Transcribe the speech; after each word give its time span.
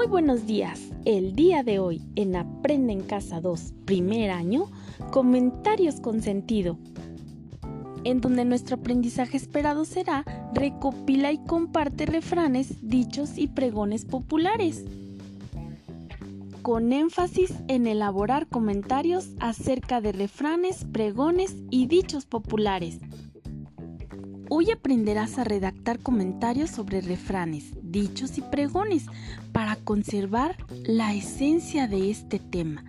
Muy 0.00 0.06
buenos 0.06 0.46
días. 0.46 0.80
El 1.04 1.36
día 1.36 1.62
de 1.62 1.78
hoy 1.78 2.00
en 2.16 2.34
Aprende 2.34 2.94
en 2.94 3.02
Casa 3.02 3.42
2, 3.42 3.74
primer 3.84 4.30
año, 4.30 4.64
comentarios 5.10 6.00
con 6.00 6.22
sentido. 6.22 6.78
En 8.04 8.22
donde 8.22 8.46
nuestro 8.46 8.76
aprendizaje 8.76 9.36
esperado 9.36 9.84
será 9.84 10.24
recopila 10.54 11.32
y 11.32 11.44
comparte 11.44 12.06
refranes, 12.06 12.88
dichos 12.88 13.36
y 13.36 13.48
pregones 13.48 14.06
populares. 14.06 14.86
Con 16.62 16.94
énfasis 16.94 17.52
en 17.68 17.86
elaborar 17.86 18.46
comentarios 18.46 19.28
acerca 19.38 20.00
de 20.00 20.12
refranes, 20.12 20.86
pregones 20.90 21.56
y 21.68 21.88
dichos 21.88 22.24
populares. 22.24 23.00
Hoy 24.52 24.72
aprenderás 24.72 25.38
a 25.38 25.44
redactar 25.44 26.00
comentarios 26.00 26.70
sobre 26.70 27.00
refranes, 27.00 27.72
dichos 27.82 28.36
y 28.36 28.40
pregones 28.40 29.06
para 29.52 29.76
conservar 29.76 30.56
la 30.82 31.14
esencia 31.14 31.86
de 31.86 32.10
este 32.10 32.40
tema. 32.40 32.84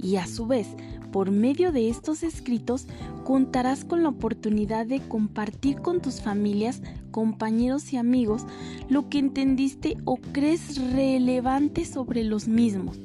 Y 0.00 0.14
a 0.14 0.28
su 0.28 0.46
vez, 0.46 0.68
por 1.10 1.32
medio 1.32 1.72
de 1.72 1.88
estos 1.88 2.22
escritos, 2.22 2.86
contarás 3.24 3.84
con 3.84 4.04
la 4.04 4.10
oportunidad 4.10 4.86
de 4.86 5.00
compartir 5.00 5.80
con 5.80 6.00
tus 6.00 6.20
familias, 6.20 6.80
compañeros 7.10 7.92
y 7.92 7.96
amigos 7.96 8.46
lo 8.88 9.08
que 9.08 9.18
entendiste 9.18 9.96
o 10.04 10.18
crees 10.18 10.80
relevante 10.92 11.84
sobre 11.84 12.22
los 12.22 12.46
mismos 12.46 12.96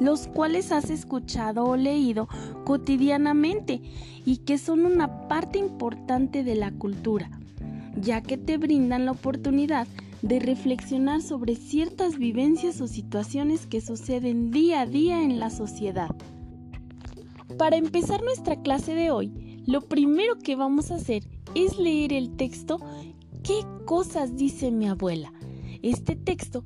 los 0.00 0.26
cuales 0.26 0.72
has 0.72 0.90
escuchado 0.90 1.64
o 1.64 1.76
leído 1.76 2.28
cotidianamente 2.64 3.80
y 4.24 4.38
que 4.38 4.58
son 4.58 4.84
una 4.84 5.28
parte 5.28 5.58
importante 5.58 6.42
de 6.42 6.56
la 6.56 6.72
cultura, 6.72 7.30
ya 8.00 8.22
que 8.22 8.36
te 8.36 8.58
brindan 8.58 9.06
la 9.06 9.12
oportunidad 9.12 9.86
de 10.22 10.38
reflexionar 10.38 11.22
sobre 11.22 11.56
ciertas 11.56 12.18
vivencias 12.18 12.80
o 12.80 12.86
situaciones 12.86 13.66
que 13.66 13.80
suceden 13.80 14.50
día 14.50 14.82
a 14.82 14.86
día 14.86 15.22
en 15.22 15.38
la 15.38 15.50
sociedad. 15.50 16.10
Para 17.58 17.76
empezar 17.76 18.22
nuestra 18.22 18.60
clase 18.62 18.94
de 18.94 19.10
hoy, 19.10 19.62
lo 19.66 19.82
primero 19.82 20.38
que 20.38 20.56
vamos 20.56 20.90
a 20.90 20.96
hacer 20.96 21.24
es 21.54 21.78
leer 21.78 22.12
el 22.12 22.36
texto 22.36 22.78
¿Qué 23.42 23.64
cosas 23.86 24.36
dice 24.36 24.70
mi 24.70 24.86
abuela? 24.86 25.32
Este 25.82 26.14
texto 26.14 26.64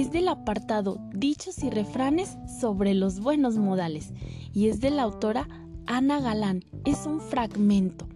es 0.00 0.10
del 0.12 0.28
apartado 0.28 1.00
Dichos 1.14 1.64
y 1.64 1.70
refranes 1.70 2.36
sobre 2.60 2.92
los 2.92 3.20
buenos 3.20 3.56
modales 3.56 4.12
y 4.52 4.68
es 4.68 4.80
de 4.80 4.90
la 4.90 5.02
autora 5.04 5.48
Ana 5.86 6.20
Galán. 6.20 6.64
Es 6.84 7.06
un 7.06 7.18
fragmento. 7.18 8.06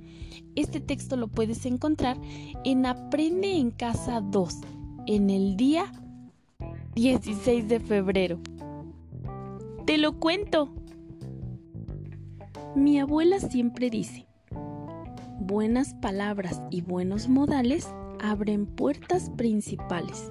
Este 0.57 0.81
texto 0.81 1.17
lo 1.17 1.29
puedes 1.29 1.65
encontrar 1.65 2.19
en 2.65 2.85
Aprende 2.85 3.57
en 3.57 3.71
Casa 3.71 4.21
2, 4.21 4.59
en 5.07 5.31
el 5.31 5.57
día 5.57 5.91
16 6.97 7.67
de 7.69 7.81
febrero. 7.81 8.41
Te 9.87 9.97
lo 9.97 10.21
cuento. 10.21 10.69
Mi 12.77 13.01
abuela 13.01 13.41
siempre 13.41 13.89
dice, 13.89 14.27
buenas 15.41 15.95
palabras 15.95 16.61
y 16.71 16.83
buenos 16.83 17.31
modales 17.31 17.89
abren 18.21 18.67
puertas 18.67 19.31
principales 19.31 20.31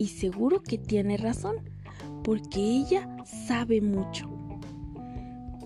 y 0.00 0.06
seguro 0.06 0.62
que 0.62 0.78
tiene 0.78 1.18
razón, 1.18 1.56
porque 2.24 2.58
ella 2.58 3.06
sabe 3.46 3.82
mucho. 3.82 4.30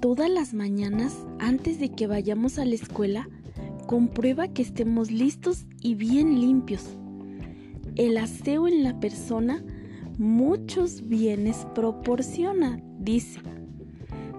Todas 0.00 0.28
las 0.28 0.54
mañanas, 0.54 1.24
antes 1.38 1.78
de 1.78 1.90
que 1.90 2.08
vayamos 2.08 2.58
a 2.58 2.64
la 2.64 2.74
escuela, 2.74 3.28
comprueba 3.86 4.48
que 4.48 4.62
estemos 4.62 5.12
listos 5.12 5.66
y 5.80 5.94
bien 5.94 6.40
limpios. 6.40 6.84
El 7.94 8.18
aseo 8.18 8.66
en 8.66 8.82
la 8.82 8.98
persona 8.98 9.62
muchos 10.18 11.06
bienes 11.06 11.64
proporciona, 11.72 12.82
dice. 12.98 13.38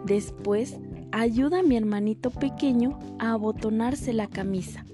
Después, 0.05 0.77
ayuda 1.13 1.59
a 1.59 1.63
mi 1.63 1.77
hermanito 1.77 2.31
pequeño 2.31 2.99
a 3.17 3.31
abotonarse 3.31 4.11
la 4.11 4.27
camisa. 4.27 4.85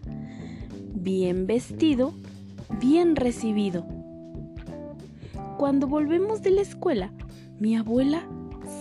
Bien 0.93 1.47
vestido, 1.47 2.13
bien 2.79 3.15
recibido 3.15 4.00
cuando 5.61 5.85
volvemos 5.85 6.41
de 6.41 6.49
la 6.49 6.61
escuela, 6.61 7.13
mi 7.59 7.75
abuela 7.75 8.27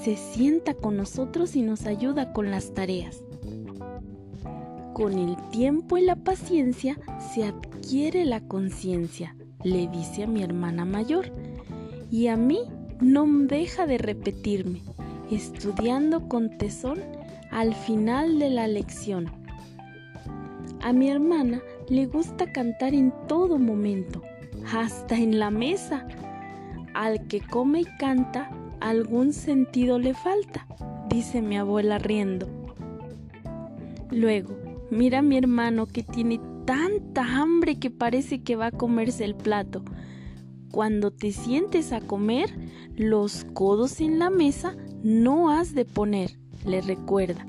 se 0.02 0.16
sienta 0.16 0.72
con 0.72 0.96
nosotros 0.96 1.54
y 1.54 1.60
nos 1.60 1.84
ayuda 1.84 2.32
con 2.32 2.50
las 2.50 2.72
tareas. 2.72 3.22
Con 4.94 5.18
el 5.18 5.36
tiempo 5.50 5.98
y 5.98 6.06
la 6.06 6.16
paciencia 6.16 6.98
se 7.34 7.44
adquiere 7.44 8.24
la 8.24 8.40
conciencia, 8.40 9.36
le 9.62 9.88
dice 9.88 10.22
a 10.22 10.26
mi 10.26 10.42
hermana 10.42 10.86
mayor. 10.86 11.30
Y 12.10 12.28
a 12.28 12.38
mí 12.38 12.60
no 12.98 13.26
deja 13.26 13.86
de 13.86 13.98
repetirme, 13.98 14.80
estudiando 15.30 16.28
con 16.28 16.56
tesón 16.56 17.00
al 17.50 17.74
final 17.74 18.38
de 18.38 18.48
la 18.48 18.66
lección. 18.66 19.30
A 20.80 20.94
mi 20.94 21.10
hermana 21.10 21.60
le 21.90 22.06
gusta 22.06 22.50
cantar 22.50 22.94
en 22.94 23.12
todo 23.28 23.58
momento, 23.58 24.22
hasta 24.72 25.16
en 25.16 25.38
la 25.38 25.50
mesa, 25.50 26.06
al 27.00 27.26
que 27.28 27.40
come 27.40 27.80
y 27.80 27.84
canta, 27.98 28.50
algún 28.78 29.32
sentido 29.32 29.98
le 29.98 30.12
falta, 30.12 30.66
dice 31.08 31.40
mi 31.40 31.56
abuela 31.56 31.98
riendo. 31.98 32.46
Luego, 34.10 34.54
mira 34.90 35.20
a 35.20 35.22
mi 35.22 35.38
hermano 35.38 35.86
que 35.86 36.02
tiene 36.02 36.38
tanta 36.66 37.24
hambre 37.40 37.78
que 37.78 37.88
parece 37.88 38.42
que 38.42 38.54
va 38.54 38.66
a 38.66 38.70
comerse 38.70 39.24
el 39.24 39.34
plato. 39.34 39.82
Cuando 40.72 41.10
te 41.10 41.32
sientes 41.32 41.94
a 41.94 42.02
comer, 42.02 42.54
los 42.96 43.46
codos 43.54 44.02
en 44.02 44.18
la 44.18 44.28
mesa 44.28 44.76
no 45.02 45.48
has 45.48 45.74
de 45.74 45.86
poner, 45.86 46.36
le 46.66 46.82
recuerda. 46.82 47.46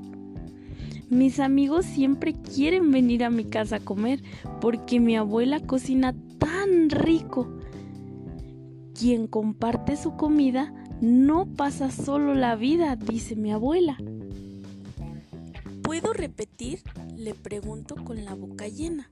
Mis 1.10 1.40
amigos 1.40 1.84
siempre 1.84 2.32
quieren 2.32 2.90
venir 2.90 3.22
a 3.22 3.28
mi 3.28 3.44
casa 3.44 3.76
a 3.76 3.80
comer 3.80 4.22
porque 4.62 4.98
mi 4.98 5.14
abuela 5.14 5.60
cocina 5.60 6.14
tan 6.38 6.88
rico 6.88 7.52
quien 8.98 9.26
comparte 9.26 9.96
su 9.96 10.16
comida 10.16 10.72
no 11.00 11.46
pasa 11.46 11.90
solo 11.90 12.34
la 12.34 12.54
vida, 12.56 12.96
dice 12.96 13.34
mi 13.36 13.52
abuela. 13.52 13.96
¿Puedo 15.82 16.12
repetir? 16.12 16.82
Le 17.16 17.34
pregunto 17.34 17.96
con 17.96 18.24
la 18.24 18.34
boca 18.34 18.68
llena. 18.68 19.10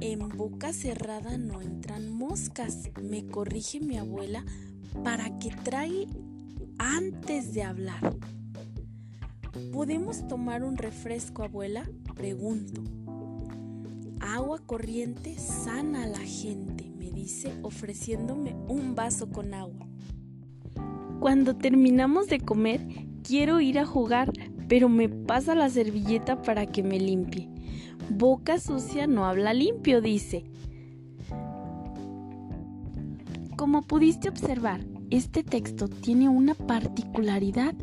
En 0.00 0.28
boca 0.30 0.72
cerrada 0.72 1.38
no 1.38 1.60
entran 1.60 2.10
moscas, 2.10 2.90
me 3.00 3.26
corrige 3.26 3.80
mi 3.80 3.98
abuela 3.98 4.44
para 5.04 5.38
que 5.38 5.50
trague 5.50 6.08
antes 6.78 7.54
de 7.54 7.62
hablar. 7.62 8.16
¿Podemos 9.72 10.26
tomar 10.26 10.64
un 10.64 10.76
refresco, 10.76 11.44
abuela? 11.44 11.88
Pregunto. 12.16 12.82
Agua 14.20 14.58
corriente 14.58 15.38
sana 15.38 16.04
a 16.04 16.08
la 16.08 16.18
gente 16.18 16.91
dice 17.22 17.52
ofreciéndome 17.62 18.56
un 18.66 18.96
vaso 18.96 19.30
con 19.30 19.54
agua. 19.54 19.86
Cuando 21.20 21.54
terminamos 21.54 22.26
de 22.26 22.40
comer, 22.40 22.84
quiero 23.22 23.60
ir 23.60 23.78
a 23.78 23.86
jugar, 23.86 24.32
pero 24.68 24.88
me 24.88 25.08
pasa 25.08 25.54
la 25.54 25.70
servilleta 25.70 26.42
para 26.42 26.66
que 26.66 26.82
me 26.82 26.98
limpie. 26.98 27.48
Boca 28.10 28.58
sucia 28.58 29.06
no 29.06 29.24
habla 29.24 29.54
limpio, 29.54 30.00
dice. 30.00 30.42
Como 33.56 33.82
pudiste 33.82 34.28
observar, 34.28 34.80
este 35.12 35.44
texto 35.44 35.88
tiene 35.88 36.30
una 36.30 36.54
particularidad, 36.54 37.74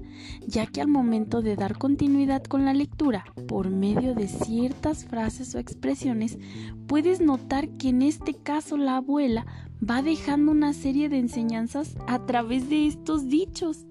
ya 0.48 0.66
que 0.66 0.82
al 0.82 0.88
momento 0.88 1.44
de 1.44 1.56
dar 1.56 1.78
continuidad 1.78 2.44
con 2.44 2.66
la 2.66 2.74
lectura, 2.74 3.24
por 3.48 3.70
medio 3.70 4.16
de 4.16 4.28
ciertas 4.28 5.06
frases 5.06 5.54
o 5.54 5.60
expresiones, 5.60 6.40
puedes 6.88 7.22
notar 7.22 7.70
que 7.70 7.90
en 7.90 8.02
este 8.02 8.34
caso 8.34 8.78
la 8.78 8.98
abuela 8.98 9.46
va 9.88 10.02
dejando 10.02 10.52
una 10.52 10.74
serie 10.74 11.08
de 11.08 11.20
enseñanzas 11.20 11.96
a 12.08 12.26
través 12.26 12.68
de 12.68 12.88
estos 12.88 13.30
dichos. 13.30 13.86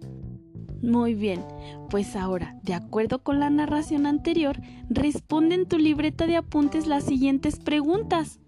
Muy 0.83 1.15
bien, 1.15 1.45
pues 1.91 2.17
ahora, 2.17 2.59
de 2.65 2.75
acuerdo 2.75 3.23
con 3.23 3.39
la 3.39 3.51
narración 3.51 4.07
anterior, 4.07 4.61
responde 4.91 5.55
en 5.55 5.67
tu 5.67 5.79
libreta 5.79 6.27
de 6.27 6.37
apuntes 6.37 6.89
las 6.89 7.05
siguientes 7.05 7.61
preguntas. 7.61 8.41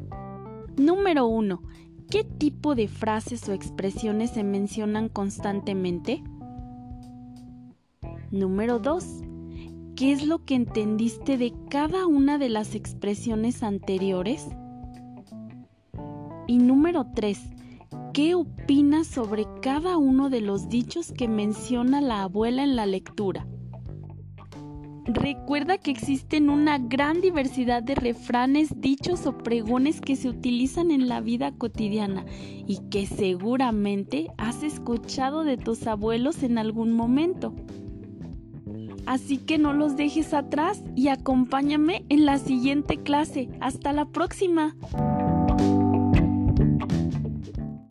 Número 0.76 1.26
1. 1.26 1.62
¿Qué 2.10 2.24
tipo 2.24 2.74
de 2.74 2.88
frases 2.88 3.48
o 3.48 3.52
expresiones 3.52 4.32
se 4.32 4.42
mencionan 4.42 5.08
constantemente? 5.08 6.24
Número 8.32 8.80
2. 8.80 9.04
¿Qué 9.94 10.10
es 10.10 10.26
lo 10.26 10.44
que 10.44 10.56
entendiste 10.56 11.38
de 11.38 11.54
cada 11.70 12.08
una 12.08 12.36
de 12.36 12.48
las 12.48 12.74
expresiones 12.74 13.62
anteriores? 13.62 14.48
Y 16.48 16.58
número 16.58 17.06
3. 17.14 17.38
¿Qué 18.12 18.34
opinas 18.34 19.06
sobre 19.06 19.46
cada 19.62 19.96
uno 19.96 20.30
de 20.30 20.40
los 20.40 20.68
dichos 20.68 21.12
que 21.12 21.28
menciona 21.28 22.00
la 22.00 22.24
abuela 22.24 22.64
en 22.64 22.74
la 22.74 22.86
lectura? 22.86 23.46
Recuerda 25.12 25.76
que 25.76 25.90
existen 25.90 26.48
una 26.50 26.78
gran 26.78 27.20
diversidad 27.20 27.82
de 27.82 27.96
refranes, 27.96 28.80
dichos 28.80 29.26
o 29.26 29.36
pregones 29.36 30.00
que 30.00 30.14
se 30.14 30.28
utilizan 30.28 30.92
en 30.92 31.08
la 31.08 31.20
vida 31.20 31.50
cotidiana 31.50 32.24
y 32.66 32.78
que 32.90 33.06
seguramente 33.06 34.28
has 34.38 34.62
escuchado 34.62 35.42
de 35.42 35.56
tus 35.56 35.88
abuelos 35.88 36.44
en 36.44 36.58
algún 36.58 36.92
momento. 36.92 37.54
Así 39.04 39.38
que 39.38 39.58
no 39.58 39.72
los 39.72 39.96
dejes 39.96 40.32
atrás 40.32 40.84
y 40.94 41.08
acompáñame 41.08 42.04
en 42.08 42.24
la 42.24 42.38
siguiente 42.38 42.98
clase. 42.98 43.48
Hasta 43.60 43.92
la 43.92 44.04
próxima. 44.04 44.76